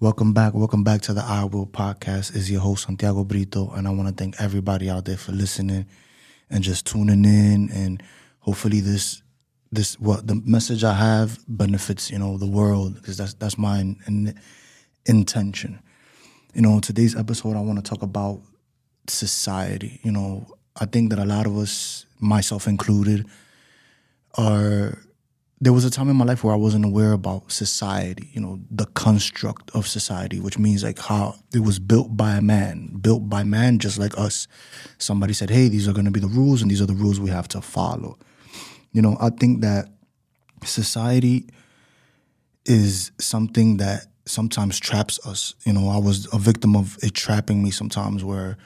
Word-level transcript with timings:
Welcome 0.00 0.32
back. 0.32 0.54
Welcome 0.54 0.82
back 0.82 1.02
to 1.02 1.14
the 1.14 1.22
I 1.22 1.44
Will 1.44 1.68
podcast. 1.68 2.34
Is 2.34 2.50
your 2.50 2.60
host 2.60 2.84
Santiago 2.84 3.22
Brito, 3.22 3.70
and 3.70 3.86
I 3.86 3.92
want 3.92 4.08
to 4.08 4.14
thank 4.14 4.40
everybody 4.40 4.90
out 4.90 5.04
there 5.04 5.16
for 5.16 5.30
listening 5.30 5.86
and 6.50 6.64
just 6.64 6.84
tuning 6.84 7.24
in. 7.24 7.70
And 7.70 8.02
hopefully, 8.40 8.80
this 8.80 9.22
this 9.70 9.98
what 10.00 10.26
the 10.26 10.34
message 10.44 10.82
I 10.82 10.94
have 10.94 11.38
benefits 11.46 12.10
you 12.10 12.18
know 12.18 12.36
the 12.36 12.46
world 12.46 12.96
because 12.96 13.16
that's 13.16 13.34
that's 13.34 13.56
my 13.56 13.78
in, 13.78 14.34
intention. 15.06 15.80
You 16.54 16.62
know, 16.62 16.80
today's 16.80 17.14
episode 17.14 17.56
I 17.56 17.60
want 17.60 17.82
to 17.82 17.88
talk 17.88 18.02
about 18.02 18.42
society. 19.06 20.00
You 20.02 20.10
know, 20.10 20.48
I 20.74 20.86
think 20.86 21.10
that 21.10 21.20
a 21.20 21.24
lot 21.24 21.46
of 21.46 21.56
us, 21.56 22.04
myself 22.18 22.66
included, 22.66 23.26
are 24.36 24.98
there 25.60 25.72
was 25.72 25.84
a 25.84 25.90
time 25.90 26.10
in 26.10 26.16
my 26.16 26.24
life 26.24 26.42
where 26.42 26.52
I 26.52 26.58
wasn't 26.58 26.84
aware 26.84 27.12
about 27.12 27.50
society, 27.50 28.30
you 28.32 28.40
know, 28.40 28.60
the 28.70 28.86
construct 28.86 29.70
of 29.74 29.86
society, 29.86 30.40
which 30.40 30.58
means 30.58 30.82
like 30.82 30.98
how 30.98 31.36
it 31.54 31.60
was 31.60 31.78
built 31.78 32.16
by 32.16 32.32
a 32.32 32.42
man, 32.42 32.98
built 33.00 33.28
by 33.28 33.44
man 33.44 33.78
just 33.78 33.98
like 33.98 34.16
us. 34.18 34.48
Somebody 34.98 35.32
said, 35.32 35.50
hey, 35.50 35.68
these 35.68 35.86
are 35.86 35.92
going 35.92 36.04
to 36.04 36.10
be 36.10 36.20
the 36.20 36.26
rules 36.26 36.60
and 36.60 36.70
these 36.70 36.82
are 36.82 36.86
the 36.86 36.94
rules 36.94 37.20
we 37.20 37.30
have 37.30 37.48
to 37.48 37.60
follow. 37.60 38.18
You 38.92 39.02
know, 39.02 39.16
I 39.20 39.30
think 39.30 39.62
that 39.62 39.88
society 40.64 41.48
is 42.66 43.12
something 43.18 43.76
that 43.76 44.06
sometimes 44.26 44.80
traps 44.80 45.24
us. 45.26 45.54
You 45.64 45.72
know, 45.72 45.88
I 45.88 45.98
was 45.98 46.28
a 46.32 46.38
victim 46.38 46.76
of 46.76 46.98
it 47.02 47.14
trapping 47.14 47.62
me 47.62 47.70
sometimes 47.70 48.24
where 48.24 48.56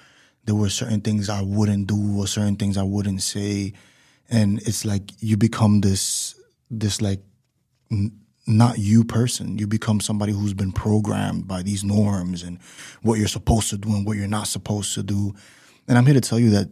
there 0.45 0.55
were 0.55 0.71
certain 0.71 1.01
things 1.01 1.29
I 1.29 1.43
wouldn't 1.43 1.87
do 1.87 2.19
or 2.19 2.27
certain 2.27 2.57
things 2.57 2.79
I 2.79 2.83
wouldn't 2.83 3.23
say. 3.23 3.75
And 4.31 4.61
it's 4.63 4.85
like 4.85 5.11
you 5.21 5.37
become 5.37 5.81
this 5.81 6.35
this 6.71 7.01
like 7.01 7.21
n- 7.91 8.19
not 8.47 8.79
you 8.79 9.05
person. 9.05 9.59
You 9.59 9.67
become 9.67 10.01
somebody 10.01 10.33
who's 10.33 10.55
been 10.55 10.73
programmed 10.73 11.47
by 11.47 11.63
these 11.63 11.85
norms 11.85 12.43
and 12.43 12.59
what 13.03 13.19
you're 13.19 13.29
supposed 13.29 13.71
to 13.71 13.79
do 13.79 13.91
and 13.91 14.07
what 14.07 14.17
you're 14.17 14.27
not 14.27 14.47
supposed 14.47 14.95
to 14.95 15.03
do. 15.03 15.35
And 15.87 15.99
I'm 15.99 16.07
here 16.07 16.15
to 16.15 16.21
tell 16.21 16.39
you 16.39 16.51
that 16.51 16.71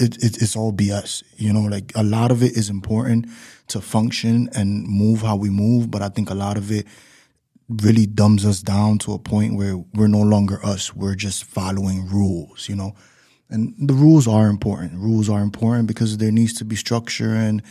it, 0.00 0.16
it, 0.22 0.42
it's 0.42 0.56
all 0.56 0.72
BS. 0.72 1.22
You 1.36 1.52
know, 1.52 1.62
like 1.62 1.92
a 1.94 2.02
lot 2.02 2.30
of 2.30 2.42
it 2.42 2.56
is 2.56 2.70
important 2.70 3.26
to 3.68 3.80
function 3.80 4.48
and 4.54 4.86
move 4.86 5.20
how 5.22 5.36
we 5.36 5.50
move, 5.50 5.90
but 5.90 6.02
I 6.02 6.08
think 6.08 6.30
a 6.30 6.34
lot 6.34 6.56
of 6.56 6.72
it 6.72 6.86
really 7.68 8.06
dumbs 8.06 8.46
us 8.46 8.62
down 8.62 8.98
to 8.98 9.12
a 9.12 9.18
point 9.18 9.54
where 9.54 9.76
we're 9.94 10.08
no 10.08 10.22
longer 10.22 10.64
us. 10.64 10.94
We're 10.94 11.14
just 11.14 11.44
following 11.44 12.08
rules, 12.08 12.68
you 12.68 12.74
know. 12.74 12.94
And 13.50 13.74
the 13.78 13.94
rules 13.94 14.26
are 14.26 14.48
important. 14.48 14.94
Rules 14.94 15.28
are 15.28 15.40
important 15.40 15.86
because 15.86 16.16
there 16.18 16.32
needs 16.32 16.54
to 16.54 16.64
be 16.64 16.76
structure 16.76 17.34
and 17.34 17.62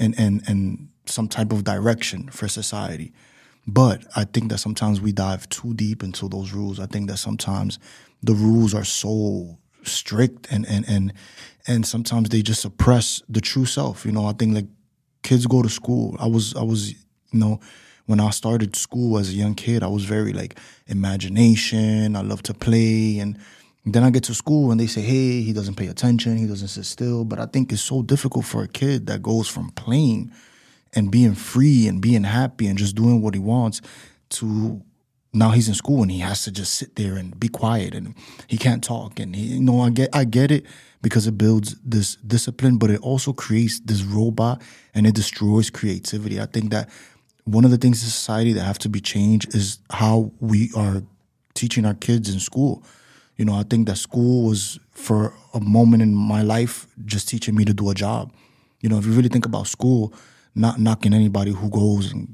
and 0.00 0.18
and 0.18 0.42
and 0.48 0.88
some 1.06 1.28
type 1.28 1.52
of 1.52 1.64
direction 1.64 2.28
for 2.30 2.48
society. 2.48 3.12
But 3.66 4.04
I 4.16 4.24
think 4.24 4.50
that 4.50 4.58
sometimes 4.58 5.00
we 5.00 5.12
dive 5.12 5.48
too 5.48 5.74
deep 5.74 6.02
into 6.02 6.28
those 6.28 6.52
rules. 6.52 6.80
I 6.80 6.86
think 6.86 7.08
that 7.08 7.18
sometimes 7.18 7.78
the 8.22 8.34
rules 8.34 8.74
are 8.74 8.84
so 8.84 9.58
strict 9.82 10.50
and 10.50 10.66
and 10.66 10.84
and 10.88 11.12
and 11.66 11.86
sometimes 11.86 12.30
they 12.30 12.42
just 12.42 12.62
suppress 12.62 13.22
the 13.28 13.40
true 13.40 13.66
self. 13.66 14.04
You 14.04 14.12
know, 14.12 14.26
I 14.26 14.32
think 14.32 14.54
like 14.54 14.66
kids 15.22 15.46
go 15.46 15.62
to 15.62 15.68
school. 15.68 16.16
I 16.18 16.26
was 16.26 16.54
I 16.56 16.62
was 16.62 16.92
you 16.92 17.38
know 17.38 17.60
when 18.06 18.18
I 18.18 18.30
started 18.30 18.74
school 18.74 19.18
as 19.18 19.30
a 19.30 19.34
young 19.34 19.54
kid, 19.54 19.82
I 19.82 19.86
was 19.86 20.04
very 20.04 20.32
like 20.32 20.58
imagination. 20.86 22.16
I 22.16 22.22
love 22.22 22.42
to 22.44 22.54
play 22.54 23.18
and 23.18 23.38
then 23.86 24.04
I 24.04 24.10
get 24.10 24.24
to 24.24 24.34
school 24.34 24.70
and 24.70 24.78
they 24.78 24.86
say, 24.86 25.00
hey, 25.00 25.40
he 25.40 25.52
doesn't 25.52 25.76
pay 25.76 25.86
attention, 25.86 26.36
he 26.36 26.46
doesn't 26.46 26.68
sit 26.68 26.84
still. 26.84 27.24
But 27.24 27.40
I 27.40 27.46
think 27.46 27.72
it's 27.72 27.82
so 27.82 28.02
difficult 28.02 28.44
for 28.44 28.62
a 28.62 28.68
kid 28.68 29.06
that 29.06 29.22
goes 29.22 29.48
from 29.48 29.70
playing 29.70 30.32
and 30.92 31.10
being 31.10 31.34
free 31.34 31.86
and 31.88 32.00
being 32.00 32.24
happy 32.24 32.66
and 32.66 32.78
just 32.78 32.94
doing 32.94 33.22
what 33.22 33.34
he 33.34 33.40
wants 33.40 33.80
to 34.30 34.82
now 35.32 35.50
he's 35.50 35.68
in 35.68 35.74
school 35.74 36.02
and 36.02 36.10
he 36.10 36.18
has 36.18 36.42
to 36.42 36.50
just 36.50 36.74
sit 36.74 36.96
there 36.96 37.14
and 37.14 37.38
be 37.38 37.48
quiet 37.48 37.94
and 37.94 38.14
he 38.48 38.58
can't 38.58 38.82
talk 38.82 39.20
and 39.20 39.36
he 39.36 39.42
you 39.42 39.60
know 39.60 39.80
I 39.80 39.90
get 39.90 40.10
I 40.12 40.24
get 40.24 40.50
it 40.50 40.66
because 41.02 41.26
it 41.28 41.38
builds 41.38 41.76
this 41.84 42.16
discipline 42.16 42.78
but 42.78 42.90
it 42.90 43.00
also 43.00 43.32
creates 43.32 43.78
this 43.80 44.02
robot 44.02 44.60
and 44.92 45.06
it 45.06 45.14
destroys 45.14 45.70
creativity. 45.70 46.40
I 46.40 46.46
think 46.46 46.70
that 46.70 46.90
one 47.44 47.64
of 47.64 47.70
the 47.70 47.78
things 47.78 48.02
in 48.02 48.08
society 48.08 48.52
that 48.54 48.64
have 48.64 48.78
to 48.80 48.88
be 48.88 49.00
changed 49.00 49.54
is 49.54 49.78
how 49.90 50.32
we 50.40 50.70
are 50.76 51.02
teaching 51.54 51.84
our 51.84 51.94
kids 51.94 52.32
in 52.32 52.40
school 52.40 52.82
you 53.40 53.46
know, 53.46 53.54
I 53.54 53.62
think 53.62 53.86
that 53.86 53.96
school 53.96 54.46
was 54.46 54.78
for 54.90 55.32
a 55.54 55.60
moment 55.60 56.02
in 56.02 56.14
my 56.14 56.42
life 56.42 56.86
just 57.06 57.26
teaching 57.26 57.56
me 57.56 57.64
to 57.64 57.72
do 57.72 57.88
a 57.88 57.94
job. 57.94 58.34
You 58.82 58.90
know, 58.90 58.98
if 58.98 59.06
you 59.06 59.12
really 59.12 59.30
think 59.30 59.46
about 59.46 59.66
school, 59.66 60.12
not 60.54 60.78
knocking 60.78 61.14
anybody 61.14 61.52
who 61.52 61.70
goes 61.70 62.12
and 62.12 62.28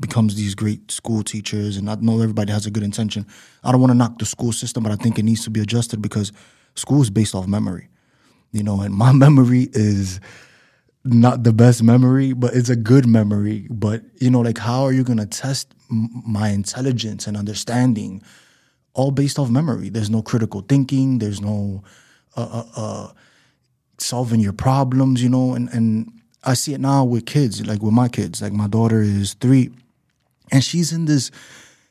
becomes 0.00 0.34
these 0.34 0.54
great 0.54 0.90
school 0.90 1.22
teachers, 1.22 1.78
and 1.78 1.88
I 1.88 1.94
know 1.94 2.20
everybody 2.20 2.52
has 2.52 2.66
a 2.66 2.70
good 2.70 2.82
intention. 2.82 3.26
I 3.64 3.72
don't 3.72 3.80
want 3.80 3.92
to 3.92 3.96
knock 3.96 4.18
the 4.18 4.26
school 4.26 4.52
system, 4.52 4.82
but 4.82 4.92
I 4.92 4.96
think 4.96 5.18
it 5.18 5.22
needs 5.22 5.44
to 5.44 5.50
be 5.50 5.60
adjusted 5.60 6.02
because 6.02 6.30
school 6.74 7.00
is 7.00 7.08
based 7.08 7.34
off 7.34 7.46
memory. 7.46 7.88
You 8.52 8.62
know, 8.62 8.82
and 8.82 8.94
my 8.94 9.12
memory 9.24 9.70
is 9.72 10.20
not 11.04 11.42
the 11.42 11.54
best 11.54 11.82
memory, 11.82 12.34
but 12.34 12.54
it's 12.54 12.68
a 12.68 12.76
good 12.76 13.06
memory. 13.06 13.66
But 13.70 14.02
you 14.20 14.30
know, 14.30 14.42
like 14.42 14.58
how 14.58 14.82
are 14.82 14.92
you 14.92 15.04
gonna 15.04 15.24
test 15.24 15.72
my 15.88 16.50
intelligence 16.50 17.26
and 17.26 17.34
understanding? 17.34 18.22
All 18.94 19.10
based 19.10 19.38
off 19.38 19.50
memory. 19.50 19.88
There's 19.88 20.10
no 20.10 20.22
critical 20.22 20.62
thinking. 20.62 21.18
There's 21.18 21.40
no 21.40 21.82
uh, 22.36 22.64
uh, 22.76 22.80
uh, 22.80 23.12
solving 23.98 24.40
your 24.40 24.52
problems, 24.52 25.22
you 25.22 25.28
know. 25.28 25.54
And 25.54 25.68
and 25.70 26.12
I 26.44 26.54
see 26.54 26.74
it 26.74 26.80
now 26.80 27.04
with 27.04 27.26
kids, 27.26 27.64
like 27.66 27.82
with 27.82 27.92
my 27.92 28.08
kids. 28.08 28.42
Like 28.42 28.52
my 28.52 28.66
daughter 28.66 29.02
is 29.02 29.34
three, 29.34 29.70
and 30.50 30.64
she's 30.64 30.92
in 30.92 31.04
this. 31.04 31.30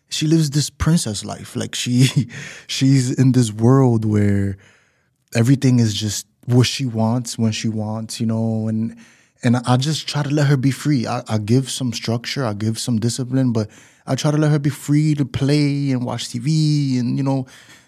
She 0.10 0.26
lives 0.26 0.50
this 0.50 0.72
princess 0.72 1.24
life. 1.24 1.56
Like 1.56 1.76
she, 1.76 2.30
she's 2.68 3.12
in 3.12 3.34
this 3.34 3.52
world 3.52 4.06
where 4.06 4.58
everything 5.36 5.80
is 5.80 5.94
just 5.94 6.26
what 6.46 6.66
she 6.66 6.86
wants 6.86 7.38
when 7.38 7.52
she 7.52 7.70
wants, 7.70 8.20
you 8.20 8.26
know. 8.26 8.68
And 8.68 8.98
and 9.44 9.58
I 9.58 9.78
just 9.78 10.08
try 10.08 10.24
to 10.24 10.30
let 10.30 10.48
her 10.48 10.58
be 10.58 10.72
free. 10.72 11.08
I, 11.08 11.24
I 11.28 11.38
give 11.38 11.70
some 11.70 11.94
structure. 11.94 12.46
I 12.46 12.54
give 12.54 12.78
some 12.78 13.00
discipline, 13.00 13.54
but 13.54 13.70
I 14.06 14.16
try 14.16 14.32
to 14.32 14.38
let 14.38 14.52
her 14.52 14.60
be 14.60 14.70
free 14.70 15.16
to 15.16 15.26
play 15.26 15.92
and 15.92 16.06
watch 16.06 16.26
TV 16.26 17.00
and 17.00 17.18
you 17.18 17.24
know 17.24 17.46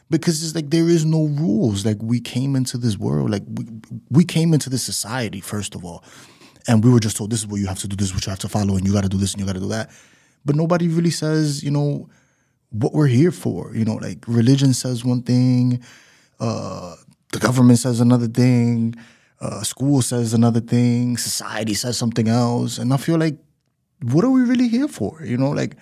because 0.10 0.44
it's 0.44 0.54
like 0.54 0.70
there 0.70 0.90
is 0.90 1.06
no 1.06 1.26
rules. 1.28 1.86
Like 1.86 1.98
we 2.02 2.20
came 2.20 2.56
into 2.56 2.78
this 2.78 2.98
world, 2.98 3.32
like 3.32 3.44
we, 3.48 3.66
we 4.10 4.26
came 4.26 4.54
into 4.54 4.70
this 4.70 4.84
society 4.84 5.42
first 5.42 5.74
of 5.74 5.84
all, 5.84 6.04
and 6.68 6.84
we 6.84 6.92
were 6.92 7.00
just 7.00 7.18
told 7.18 7.32
this 7.32 7.40
is 7.40 7.48
what 7.48 7.60
you 7.60 7.68
have 7.68 7.80
to 7.80 7.88
do, 7.88 7.96
this 7.96 8.08
is 8.10 8.14
what 8.14 8.26
you 8.26 8.30
have 8.30 8.40
to 8.40 8.50
follow, 8.50 8.76
and 8.76 8.86
you 8.86 8.94
got 8.94 9.04
to 9.04 9.10
do 9.10 9.18
this 9.18 9.34
and 9.34 9.42
you 9.42 9.48
got 9.48 9.54
to 9.54 9.60
do 9.60 9.70
that. 9.70 9.90
But 10.46 10.56
nobody 10.56 10.88
really 10.88 11.12
says, 11.12 11.64
you 11.64 11.72
know, 11.72 12.10
what 12.72 12.94
we're 12.94 13.08
here 13.08 13.32
for. 13.32 13.74
You 13.76 13.86
know, 13.86 13.96
like 13.96 14.28
religion 14.28 14.74
says 14.74 15.06
one 15.06 15.24
thing, 15.24 15.84
uh, 16.40 16.96
the 17.32 17.40
government 17.40 17.80
says 17.80 18.00
another 18.00 18.28
thing, 18.28 18.96
uh, 19.42 19.64
school 19.64 20.02
says 20.02 20.34
another 20.34 20.62
thing, 20.62 21.18
society 21.18 21.74
says 21.74 21.98
something 21.98 22.28
else, 22.28 22.78
and 22.78 22.94
I 22.94 22.98
feel 22.98 23.18
like, 23.18 23.38
what 24.04 24.24
are 24.24 24.30
we 24.30 24.42
really 24.42 24.68
here 24.68 24.88
for? 24.88 25.22
You 25.24 25.38
know, 25.38 25.50
like 25.50 25.76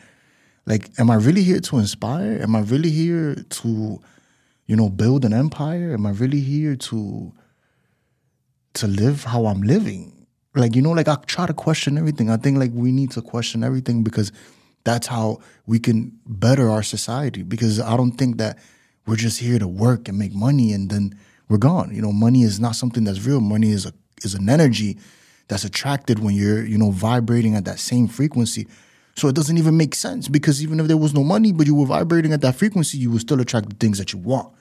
like, 0.69 0.91
am 0.99 1.09
I 1.09 1.15
really 1.15 1.41
here 1.41 1.59
to 1.59 1.79
inspire? 1.79 2.39
Am 2.43 2.55
I 2.55 2.59
really 2.59 2.91
here 2.91 3.35
to, 3.35 3.99
you 4.67 4.75
know, 4.75 4.87
build 4.87 5.25
an 5.25 5.33
empire? 5.33 5.93
Am 5.93 6.05
I 6.05 6.11
really 6.11 6.41
here 6.41 6.75
to 6.75 7.33
to 8.75 8.87
live 8.87 9.23
how 9.23 9.47
I'm 9.47 9.61
living? 9.63 10.27
Like, 10.55 10.75
you 10.75 10.83
know, 10.83 10.91
like 10.91 11.07
I 11.07 11.15
try 11.25 11.47
to 11.47 11.55
question 11.55 11.97
everything. 11.97 12.29
I 12.29 12.37
think 12.37 12.59
like 12.59 12.69
we 12.71 12.91
need 12.91 13.09
to 13.11 13.21
question 13.21 13.63
everything 13.63 14.03
because 14.03 14.31
that's 14.83 15.07
how 15.07 15.39
we 15.65 15.79
can 15.79 16.11
better 16.27 16.69
our 16.69 16.83
society. 16.83 17.41
Because 17.41 17.79
I 17.79 17.97
don't 17.97 18.11
think 18.11 18.37
that 18.37 18.59
we're 19.07 19.15
just 19.15 19.39
here 19.39 19.57
to 19.57 19.67
work 19.67 20.07
and 20.07 20.19
make 20.19 20.33
money 20.33 20.71
and 20.71 20.91
then 20.91 21.17
we're 21.49 21.57
gone. 21.57 21.93
You 21.93 22.01
know, 22.01 22.11
money 22.11 22.43
is 22.43 22.59
not 22.59 22.75
something 22.75 23.03
that's 23.03 23.25
real. 23.25 23.41
Money 23.41 23.71
is 23.71 23.85
a 23.85 23.93
is 24.23 24.35
an 24.35 24.49
energy 24.49 24.97
that's 25.47 25.63
attracted 25.63 26.19
when 26.19 26.35
you're, 26.35 26.63
you 26.65 26.77
know, 26.77 26.91
vibrating 26.91 27.55
at 27.55 27.65
that 27.65 27.79
same 27.79 28.07
frequency. 28.07 28.67
So 29.15 29.27
it 29.27 29.35
doesn't 29.35 29.57
even 29.57 29.75
make 29.75 29.95
sense 29.95 30.27
because 30.27 30.61
even 30.63 30.79
if 30.79 30.87
there 30.87 30.97
was 30.97 31.13
no 31.13 31.23
money, 31.23 31.51
but 31.51 31.67
you 31.67 31.75
were 31.75 31.85
vibrating 31.85 32.31
at 32.31 32.41
that 32.41 32.55
frequency, 32.55 32.97
you 32.97 33.11
would 33.11 33.21
still 33.21 33.41
attract 33.41 33.69
the 33.69 33.75
things 33.75 33.97
that 33.97 34.13
you 34.13 34.19
want. 34.19 34.53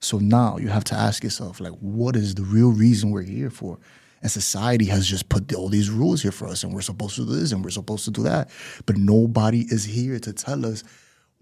So 0.00 0.18
now 0.18 0.56
you 0.56 0.68
have 0.68 0.84
to 0.84 0.96
ask 0.96 1.22
yourself, 1.22 1.60
like, 1.60 1.74
what 1.74 2.16
is 2.16 2.34
the 2.34 2.42
real 2.42 2.72
reason 2.72 3.10
we're 3.10 3.22
here 3.22 3.50
for? 3.50 3.78
And 4.20 4.30
society 4.30 4.86
has 4.86 5.06
just 5.06 5.28
put 5.28 5.52
all 5.54 5.68
these 5.68 5.90
rules 5.90 6.22
here 6.22 6.32
for 6.32 6.48
us, 6.48 6.64
and 6.64 6.72
we're 6.72 6.80
supposed 6.80 7.16
to 7.16 7.26
do 7.26 7.32
this 7.32 7.52
and 7.52 7.62
we're 7.62 7.70
supposed 7.70 8.04
to 8.06 8.10
do 8.10 8.22
that. 8.22 8.50
But 8.86 8.96
nobody 8.96 9.66
is 9.68 9.84
here 9.84 10.18
to 10.20 10.32
tell 10.32 10.64
us 10.66 10.82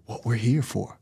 what 0.05 0.27
we're 0.27 0.35
here 0.35 0.63
for. 0.63 0.99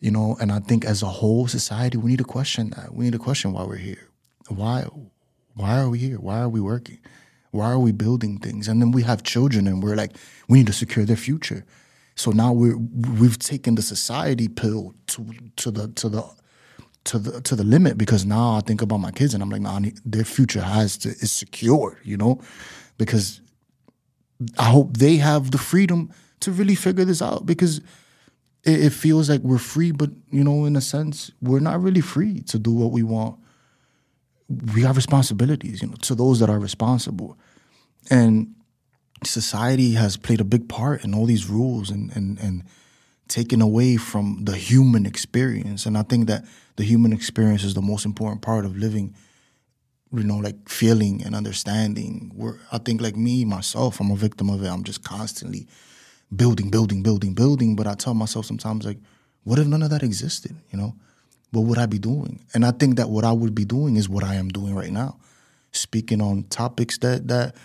You 0.00 0.12
know, 0.12 0.36
and 0.40 0.52
I 0.52 0.60
think 0.60 0.84
as 0.84 1.02
a 1.02 1.06
whole 1.06 1.48
society, 1.48 1.98
we 1.98 2.10
need 2.10 2.18
to 2.18 2.24
question 2.24 2.70
that. 2.70 2.94
We 2.94 3.04
need 3.04 3.14
to 3.14 3.18
question 3.18 3.52
why 3.52 3.64
we're 3.64 3.76
here. 3.76 4.08
Why 4.48 4.86
why 5.54 5.78
are 5.80 5.88
we 5.88 5.98
here? 5.98 6.18
Why 6.18 6.38
are 6.38 6.48
we 6.48 6.60
working? 6.60 6.98
Why 7.50 7.70
are 7.70 7.78
we 7.78 7.92
building 7.92 8.38
things? 8.38 8.68
And 8.68 8.80
then 8.80 8.92
we 8.92 9.02
have 9.02 9.22
children 9.22 9.66
and 9.66 9.82
we're 9.82 9.96
like, 9.96 10.12
we 10.48 10.58
need 10.58 10.68
to 10.68 10.72
secure 10.72 11.04
their 11.04 11.16
future. 11.16 11.64
So 12.14 12.30
now 12.30 12.52
we're 12.52 12.76
we've 12.76 13.38
taken 13.38 13.74
the 13.74 13.82
society 13.82 14.48
pill 14.48 14.94
to 15.08 15.26
to 15.56 15.70
the 15.70 15.88
to 15.88 16.08
the 16.08 16.24
to 17.04 17.18
the 17.18 17.40
to 17.40 17.56
the 17.56 17.64
limit 17.64 17.96
because 17.96 18.24
now 18.24 18.56
I 18.56 18.60
think 18.60 18.82
about 18.82 18.98
my 18.98 19.10
kids 19.10 19.34
and 19.34 19.42
I'm 19.42 19.50
like, 19.50 19.62
nah, 19.62 19.80
their 20.04 20.24
future 20.24 20.60
has 20.60 20.98
to 20.98 21.08
is 21.08 21.32
secure, 21.32 21.98
you 22.04 22.16
know, 22.16 22.40
because 22.98 23.40
I 24.58 24.64
hope 24.64 24.96
they 24.96 25.16
have 25.16 25.50
the 25.50 25.58
freedom 25.58 26.10
to 26.40 26.52
really 26.52 26.74
figure 26.74 27.04
this 27.04 27.22
out 27.22 27.46
because 27.46 27.80
it, 28.64 28.84
it 28.86 28.92
feels 28.92 29.28
like 29.28 29.40
we're 29.42 29.58
free, 29.58 29.92
but 29.92 30.10
you 30.30 30.44
know, 30.44 30.64
in 30.64 30.76
a 30.76 30.80
sense, 30.80 31.30
we're 31.40 31.60
not 31.60 31.80
really 31.82 32.00
free 32.00 32.40
to 32.42 32.58
do 32.58 32.72
what 32.72 32.92
we 32.92 33.02
want. 33.02 33.38
We 34.74 34.82
have 34.82 34.96
responsibilities, 34.96 35.82
you 35.82 35.88
know, 35.88 35.96
to 36.02 36.14
those 36.14 36.40
that 36.40 36.48
are 36.48 36.58
responsible. 36.58 37.36
And 38.10 38.54
society 39.24 39.92
has 39.92 40.16
played 40.16 40.40
a 40.40 40.44
big 40.44 40.68
part 40.68 41.04
in 41.04 41.14
all 41.14 41.26
these 41.26 41.48
rules 41.48 41.90
and 41.90 42.14
and 42.14 42.38
and 42.38 42.64
taken 43.28 43.60
away 43.60 43.96
from 43.96 44.44
the 44.44 44.56
human 44.56 45.04
experience. 45.04 45.84
And 45.84 45.98
I 45.98 46.02
think 46.02 46.28
that 46.28 46.44
the 46.76 46.84
human 46.84 47.12
experience 47.12 47.62
is 47.62 47.74
the 47.74 47.82
most 47.82 48.06
important 48.06 48.40
part 48.40 48.64
of 48.64 48.76
living 48.76 49.14
you 50.12 50.24
know, 50.24 50.38
like 50.38 50.68
feeling 50.68 51.22
and 51.24 51.34
understanding. 51.34 52.32
I 52.72 52.78
think, 52.78 53.00
like 53.00 53.16
me 53.16 53.44
myself, 53.44 54.00
I'm 54.00 54.10
a 54.10 54.16
victim 54.16 54.48
of 54.50 54.62
it. 54.62 54.68
I'm 54.68 54.84
just 54.84 55.04
constantly 55.04 55.66
building, 56.34 56.70
building, 56.70 57.02
building, 57.02 57.34
building. 57.34 57.76
But 57.76 57.86
I 57.86 57.94
tell 57.94 58.14
myself 58.14 58.46
sometimes, 58.46 58.84
like, 58.84 58.98
what 59.44 59.58
if 59.58 59.66
none 59.66 59.82
of 59.82 59.90
that 59.90 60.02
existed? 60.02 60.56
You 60.70 60.78
know, 60.78 60.94
what 61.50 61.62
would 61.62 61.78
I 61.78 61.86
be 61.86 61.98
doing? 61.98 62.44
And 62.54 62.64
I 62.64 62.72
think 62.72 62.96
that 62.96 63.10
what 63.10 63.24
I 63.24 63.32
would 63.32 63.54
be 63.54 63.64
doing 63.64 63.96
is 63.96 64.08
what 64.08 64.24
I 64.24 64.34
am 64.34 64.48
doing 64.48 64.74
right 64.74 64.92
now, 64.92 65.18
speaking 65.72 66.20
on 66.20 66.44
topics 66.44 66.98
that 66.98 67.28
that 67.28 67.56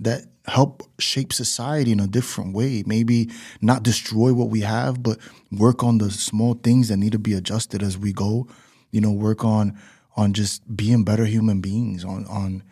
that 0.00 0.24
help 0.46 0.82
shape 0.98 1.32
society 1.32 1.92
in 1.92 2.00
a 2.00 2.06
different 2.06 2.54
way. 2.54 2.82
Maybe 2.86 3.30
not 3.60 3.82
destroy 3.82 4.32
what 4.32 4.48
we 4.48 4.60
have, 4.60 5.02
but 5.02 5.18
work 5.52 5.82
on 5.82 5.98
the 5.98 6.10
small 6.10 6.54
things 6.54 6.88
that 6.88 6.96
need 6.96 7.12
to 7.12 7.18
be 7.18 7.34
adjusted 7.34 7.82
as 7.82 7.98
we 7.98 8.12
go. 8.12 8.48
You 8.90 9.00
know, 9.00 9.12
work 9.12 9.44
on 9.44 9.78
on 10.16 10.32
just 10.32 10.76
being 10.76 11.04
better 11.04 11.24
human 11.24 11.60
beings, 11.60 12.04
on 12.04 12.26
on 12.26 12.62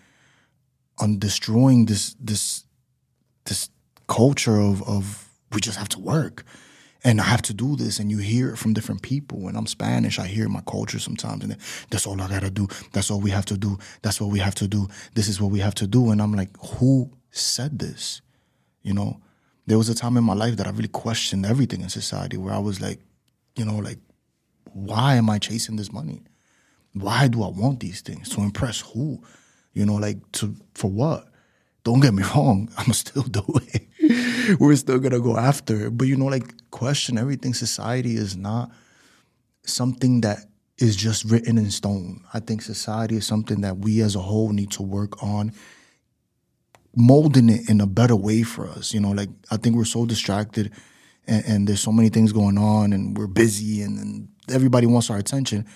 on 0.99 1.19
destroying 1.19 1.87
this 1.87 2.17
this 2.19 2.65
this 3.45 3.71
culture 4.09 4.59
of 4.59 4.83
of 4.89 5.26
we 5.53 5.61
just 5.61 5.79
have 5.79 5.89
to 5.91 6.01
work 6.01 6.45
and 7.05 7.21
I 7.21 7.25
have 7.25 7.43
to 7.43 7.55
do 7.55 7.77
this, 7.77 8.01
and 8.01 8.11
you 8.11 8.19
hear 8.19 8.51
it 8.51 8.57
from 8.57 8.73
different 8.73 9.03
people. 9.03 9.47
And 9.47 9.57
I'm 9.57 9.67
Spanish, 9.67 10.19
I 10.19 10.27
hear 10.27 10.49
my 10.49 10.63
culture 10.63 10.99
sometimes, 10.99 11.45
and 11.45 11.57
that's 11.91 12.05
all 12.05 12.21
I 12.21 12.27
gotta 12.27 12.51
do. 12.51 12.67
That's 12.93 13.13
all 13.13 13.21
we 13.21 13.31
have 13.31 13.45
to 13.47 13.57
do. 13.57 13.79
That's 14.03 14.21
what 14.21 14.31
we 14.31 14.41
have 14.41 14.57
to 14.57 14.67
do. 14.67 14.89
This 15.15 15.29
is 15.29 15.41
what 15.41 15.53
we 15.53 15.61
have 15.61 15.75
to 15.77 15.87
do. 15.87 16.11
And 16.11 16.21
I'm 16.21 16.33
like, 16.33 16.51
who 16.59 17.13
said 17.31 17.79
this? 17.79 18.23
You 18.83 18.95
know, 18.95 19.21
there 19.67 19.79
was 19.79 19.89
a 19.89 19.95
time 19.95 20.17
in 20.17 20.25
my 20.25 20.33
life 20.35 20.57
that 20.57 20.67
I 20.67 20.71
really 20.71 20.89
questioned 20.89 21.47
everything 21.47 21.83
in 21.83 21.91
society, 21.91 22.39
where 22.39 22.55
I 22.55 22.59
was 22.59 22.81
like, 22.81 22.99
you 23.55 23.65
know, 23.65 23.77
like, 23.77 23.99
why 24.73 25.15
am 25.15 25.31
I 25.31 25.39
chasing 25.39 25.77
this 25.77 25.93
money? 25.93 26.23
why 27.03 27.29
do 27.29 27.43
I 27.43 27.49
want 27.49 27.81
these 27.81 28.01
things? 28.01 28.29
To 28.31 28.41
impress 28.41 28.81
who? 28.81 29.23
You 29.75 29.85
know, 29.85 29.97
like 29.97 30.17
to 30.33 30.55
for 30.75 30.91
what? 30.91 31.29
Don't 31.85 32.01
get 32.01 32.15
me 32.15 32.23
wrong, 32.35 32.71
I'm 32.77 32.93
still 32.93 33.23
do 33.23 33.45
it. 33.73 33.87
We're 34.61 34.77
still 34.77 34.99
gonna 34.99 35.21
go 35.21 35.37
after 35.37 35.87
it. 35.87 35.97
But 35.97 36.07
you 36.07 36.17
know, 36.17 36.27
like 36.27 36.71
question 36.71 37.19
everything. 37.19 37.55
Society 37.55 38.17
is 38.17 38.37
not 38.37 38.71
something 39.65 40.21
that 40.23 40.39
is 40.79 40.97
just 40.97 41.25
written 41.25 41.59
in 41.59 41.71
stone. 41.71 42.23
I 42.35 42.41
think 42.41 42.63
society 42.63 43.17
is 43.17 43.27
something 43.27 43.63
that 43.63 43.79
we 43.79 44.01
as 44.03 44.15
a 44.15 44.21
whole 44.21 44.51
need 44.51 44.71
to 44.73 44.83
work 44.83 45.23
on 45.23 45.53
molding 46.95 47.49
it 47.49 47.69
in 47.69 47.81
a 47.81 47.87
better 47.87 48.17
way 48.17 48.43
for 48.43 48.69
us. 48.69 48.93
You 48.93 49.01
know, 49.01 49.11
like 49.11 49.31
I 49.51 49.57
think 49.57 49.77
we're 49.77 49.85
so 49.85 50.07
distracted 50.07 50.73
and, 51.27 51.45
and 51.47 51.69
there's 51.69 51.81
so 51.81 51.93
many 51.93 52.09
things 52.09 52.33
going 52.33 52.59
on 52.59 52.93
and 52.93 53.17
we're 53.17 53.27
busy 53.27 53.83
and, 53.83 53.99
and 53.99 54.29
everybody 54.51 54.87
wants 54.87 55.11
our 55.11 55.19
attention 55.19 55.67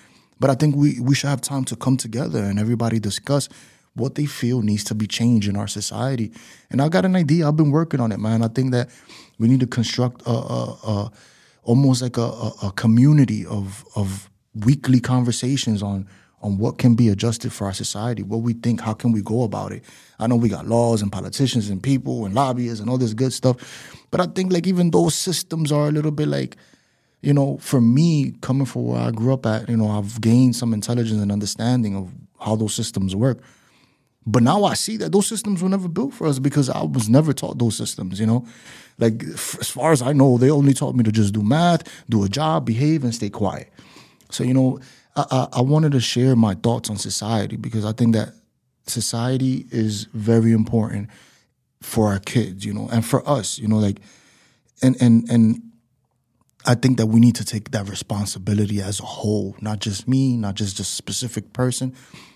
but 0.41 0.49
I 0.49 0.55
think 0.55 0.75
we, 0.75 0.99
we 0.99 1.13
should 1.13 1.29
have 1.29 1.39
time 1.39 1.65
to 1.65 1.75
come 1.75 1.97
together 1.97 2.43
and 2.43 2.57
everybody 2.57 2.99
discuss 2.99 3.47
what 3.93 4.15
they 4.15 4.25
feel 4.25 4.61
needs 4.61 4.83
to 4.85 4.95
be 4.95 5.07
changed 5.07 5.47
in 5.47 5.55
our 5.55 5.67
society. 5.67 6.31
And 6.69 6.81
I 6.81 6.89
got 6.89 7.05
an 7.05 7.15
idea. 7.15 7.47
I've 7.47 7.57
been 7.57 7.71
working 7.71 7.99
on 7.99 8.11
it, 8.11 8.19
man. 8.19 8.41
I 8.41 8.47
think 8.47 8.71
that 8.71 8.89
we 9.37 9.47
need 9.47 9.59
to 9.59 9.67
construct 9.67 10.21
a, 10.25 10.31
a, 10.31 10.77
a 10.83 11.11
almost 11.63 12.01
like 12.01 12.17
a, 12.17 12.51
a, 12.63 12.71
community 12.75 13.45
of 13.45 13.85
of 13.95 14.29
weekly 14.65 14.99
conversations 14.99 15.83
on 15.83 16.07
on 16.41 16.57
what 16.57 16.77
can 16.79 16.95
be 16.95 17.09
adjusted 17.09 17.53
for 17.53 17.65
our 17.65 17.73
society, 17.73 18.23
what 18.23 18.41
we 18.41 18.53
think, 18.53 18.81
how 18.81 18.93
can 18.93 19.11
we 19.11 19.21
go 19.21 19.43
about 19.43 19.71
it. 19.71 19.83
I 20.17 20.25
know 20.25 20.35
we 20.37 20.49
got 20.49 20.67
laws 20.67 21.03
and 21.03 21.11
politicians 21.11 21.69
and 21.69 21.83
people 21.83 22.25
and 22.25 22.33
lobbyists 22.33 22.79
and 22.79 22.89
all 22.89 22.97
this 22.97 23.13
good 23.13 23.31
stuff, 23.31 23.57
but 24.09 24.19
I 24.19 24.25
think 24.25 24.51
like 24.51 24.65
even 24.65 24.89
those 24.89 25.13
systems 25.13 25.71
are 25.71 25.87
a 25.87 25.91
little 25.91 26.11
bit 26.11 26.27
like 26.27 26.57
you 27.21 27.33
know, 27.33 27.57
for 27.57 27.79
me, 27.79 28.31
coming 28.41 28.65
from 28.65 28.87
where 28.87 28.99
I 29.01 29.11
grew 29.11 29.33
up 29.33 29.45
at, 29.45 29.69
you 29.69 29.77
know, 29.77 29.87
I've 29.87 30.19
gained 30.21 30.55
some 30.55 30.73
intelligence 30.73 31.21
and 31.21 31.31
understanding 31.31 31.95
of 31.95 32.11
how 32.39 32.55
those 32.55 32.73
systems 32.73 33.15
work. 33.15 33.43
But 34.25 34.43
now 34.43 34.65
I 34.65 34.75
see 34.75 34.97
that 34.97 35.11
those 35.11 35.27
systems 35.27 35.63
were 35.63 35.69
never 35.69 35.87
built 35.87 36.13
for 36.13 36.27
us 36.27 36.37
because 36.37 36.69
I 36.69 36.83
was 36.83 37.09
never 37.09 37.33
taught 37.33 37.57
those 37.57 37.75
systems, 37.75 38.19
you 38.19 38.27
know? 38.27 38.45
Like, 38.99 39.23
f- 39.23 39.57
as 39.59 39.69
far 39.69 39.91
as 39.91 40.01
I 40.01 40.13
know, 40.13 40.37
they 40.37 40.51
only 40.51 40.73
taught 40.73 40.95
me 40.95 41.03
to 41.03 41.11
just 41.11 41.33
do 41.33 41.41
math, 41.41 41.83
do 42.07 42.23
a 42.23 42.29
job, 42.29 42.65
behave, 42.65 43.03
and 43.03 43.15
stay 43.15 43.29
quiet. 43.29 43.71
So, 44.29 44.43
you 44.43 44.53
know, 44.53 44.79
I, 45.15 45.25
I, 45.31 45.47
I 45.53 45.61
wanted 45.61 45.93
to 45.93 45.99
share 45.99 46.35
my 46.35 46.53
thoughts 46.53 46.89
on 46.89 46.97
society 46.97 47.55
because 47.57 47.83
I 47.83 47.93
think 47.93 48.13
that 48.13 48.33
society 48.85 49.65
is 49.71 50.03
very 50.13 50.51
important 50.51 51.09
for 51.81 52.09
our 52.09 52.19
kids, 52.19 52.63
you 52.63 52.73
know, 52.73 52.87
and 52.91 53.03
for 53.03 53.27
us, 53.27 53.57
you 53.57 53.67
know, 53.67 53.77
like, 53.77 54.01
and, 54.83 55.01
and, 55.01 55.29
and, 55.29 55.61
I 56.63 56.75
think 56.75 56.97
that 56.97 57.07
we 57.07 57.19
need 57.19 57.35
to 57.37 57.45
take 57.45 57.71
that 57.71 57.89
responsibility 57.89 58.81
as 58.83 58.99
a 58.99 59.03
whole, 59.03 59.55
not 59.61 59.79
just 59.79 60.07
me, 60.07 60.37
not 60.37 60.53
just 60.53 60.79
a 60.79 60.83
specific 60.83 61.53
person, 61.53 61.95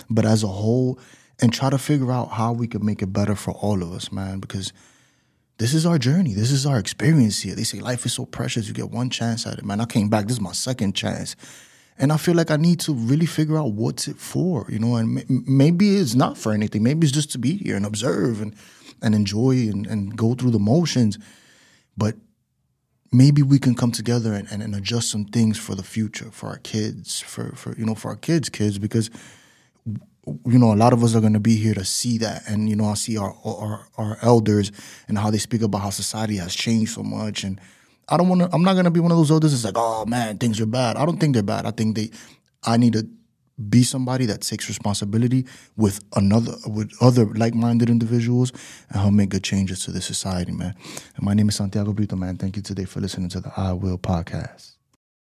but 0.09 0.25
as 0.25 0.41
a 0.41 0.47
whole, 0.47 0.99
and 1.41 1.53
try 1.53 1.69
to 1.69 1.77
figure 1.77 2.11
out 2.11 2.31
how 2.31 2.53
we 2.53 2.67
could 2.67 2.83
make 2.83 3.01
it 3.01 3.11
better 3.11 3.35
for 3.35 3.51
all 3.51 3.81
of 3.81 3.91
us, 3.91 4.11
man. 4.11 4.39
Because 4.39 4.71
this 5.57 5.73
is 5.73 5.85
our 5.85 5.97
journey, 5.97 6.33
this 6.33 6.51
is 6.51 6.65
our 6.65 6.77
experience 6.77 7.41
here. 7.41 7.55
They 7.55 7.63
say 7.63 7.79
life 7.79 8.05
is 8.05 8.13
so 8.13 8.25
precious; 8.25 8.67
you 8.67 8.73
get 8.73 8.91
one 8.91 9.09
chance 9.09 9.45
at 9.45 9.57
it, 9.57 9.65
man. 9.65 9.81
I 9.81 9.85
came 9.85 10.09
back; 10.09 10.25
this 10.25 10.37
is 10.37 10.41
my 10.41 10.53
second 10.53 10.95
chance, 10.95 11.35
and 11.97 12.11
I 12.11 12.17
feel 12.17 12.35
like 12.35 12.51
I 12.51 12.57
need 12.57 12.79
to 12.81 12.93
really 12.93 13.25
figure 13.25 13.57
out 13.57 13.71
what's 13.71 14.07
it 14.07 14.17
for, 14.17 14.65
you 14.69 14.79
know. 14.79 14.95
And 14.95 15.23
maybe 15.47 15.97
it's 15.97 16.15
not 16.15 16.37
for 16.37 16.51
anything. 16.51 16.83
Maybe 16.83 17.05
it's 17.05 17.15
just 17.15 17.31
to 17.33 17.37
be 17.37 17.57
here 17.57 17.75
and 17.75 17.85
observe 17.85 18.41
and 18.41 18.55
and 19.01 19.13
enjoy 19.13 19.69
and, 19.69 19.85
and 19.87 20.17
go 20.17 20.33
through 20.35 20.51
the 20.51 20.59
motions, 20.59 21.17
but 21.97 22.15
maybe 23.11 23.41
we 23.41 23.59
can 23.59 23.75
come 23.75 23.91
together 23.91 24.33
and, 24.33 24.47
and, 24.51 24.61
and, 24.61 24.75
adjust 24.75 25.09
some 25.09 25.25
things 25.25 25.57
for 25.57 25.75
the 25.75 25.83
future 25.83 26.29
for 26.31 26.47
our 26.47 26.57
kids 26.57 27.21
for, 27.21 27.55
for 27.55 27.75
you 27.77 27.85
know 27.85 27.95
for 27.95 28.09
our 28.09 28.15
kids 28.15 28.49
kids 28.49 28.77
because 28.77 29.09
you 30.45 30.59
know 30.59 30.73
a 30.73 30.75
lot 30.75 30.93
of 30.93 31.03
us 31.03 31.15
are 31.15 31.21
going 31.21 31.33
to 31.33 31.39
be 31.39 31.55
here 31.55 31.73
to 31.73 31.85
see 31.85 32.17
that. 32.19 32.43
And 32.47 32.69
you 32.69 32.75
know 32.75 32.85
i 32.85 32.93
see 32.93 33.17
our, 33.17 33.35
our 33.45 33.87
our 33.97 34.17
elders 34.21 34.71
and 35.07 35.17
how 35.17 35.29
they 35.29 35.37
speak 35.37 35.61
about 35.61 35.79
how 35.79 35.89
society 35.89 36.37
has 36.37 36.55
changed 36.55 36.93
so 36.93 37.03
much. 37.03 37.43
And 37.43 37.59
i 38.09 38.17
don't 38.17 38.29
want 38.29 38.41
to 38.41 38.49
i'm 38.53 38.63
not 38.63 38.73
going 38.73 38.85
to 38.85 38.91
be 38.91 38.99
one 38.99 39.11
of 39.11 39.17
those 39.17 39.31
elders 39.31 39.51
that's 39.51 39.65
like 39.65 39.75
oh 39.77 40.05
man 40.05 40.37
things 40.37 40.59
are 40.59 40.65
bad. 40.65 40.97
I 40.97 41.05
don't 41.05 41.17
think 41.19 41.33
they're 41.33 41.43
bad. 41.43 41.65
I 41.65 41.71
think 41.71 41.95
they 41.95 42.11
i 42.63 42.77
need 42.77 42.93
to 42.93 43.07
be 43.69 43.83
somebody 43.83 44.25
that 44.25 44.41
takes 44.41 44.67
responsibility 44.67 45.45
with 45.77 46.03
another 46.15 46.55
with 46.67 46.91
other 47.01 47.25
like-minded 47.25 47.89
individuals 47.89 48.51
and 48.89 48.99
help 49.01 49.13
make 49.13 49.29
good 49.29 49.43
changes 49.45 49.85
to 49.85 49.91
the 49.91 50.01
society 50.01 50.51
man. 50.51 50.75
And 51.15 51.25
my 51.25 51.33
name 51.33 51.47
is 51.49 51.55
santiago 51.55 51.93
brito 51.93 52.15
man. 52.17 52.37
Thank 52.37 52.57
you 52.57 52.61
today 52.61 52.85
for 52.85 52.99
listening 52.99 53.29
to 53.29 53.39
the 53.39 53.51
i 53.55 53.71
will 53.71 53.97
podcast 53.97 54.74